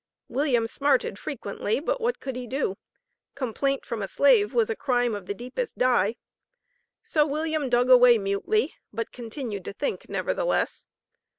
[0.29, 2.75] William smarted frequently; but what could he do?
[3.35, 6.15] Complaint from a slave was a crime of the deepest dye.
[7.03, 10.87] So William dug away mutely, but continued to think, nevertheless.